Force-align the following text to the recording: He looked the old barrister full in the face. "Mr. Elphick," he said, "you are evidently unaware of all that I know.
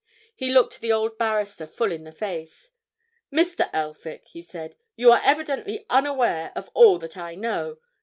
He 0.35 0.49
looked 0.51 0.81
the 0.81 0.91
old 0.91 1.19
barrister 1.19 1.67
full 1.67 1.91
in 1.91 2.05
the 2.05 2.11
face. 2.11 2.71
"Mr. 3.31 3.69
Elphick," 3.71 4.29
he 4.29 4.41
said, 4.41 4.75
"you 4.95 5.11
are 5.11 5.21
evidently 5.23 5.85
unaware 5.91 6.51
of 6.55 6.71
all 6.73 6.97
that 6.97 7.17
I 7.17 7.35
know. 7.35 7.77